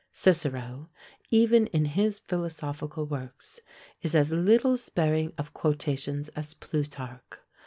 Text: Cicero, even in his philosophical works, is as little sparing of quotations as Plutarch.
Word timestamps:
Cicero, 0.11 0.89
even 1.29 1.67
in 1.67 1.85
his 1.85 2.17
philosophical 2.17 3.05
works, 3.05 3.59
is 4.01 4.15
as 4.15 4.31
little 4.31 4.75
sparing 4.75 5.31
of 5.37 5.53
quotations 5.53 6.27
as 6.29 6.55
Plutarch. 6.55 7.21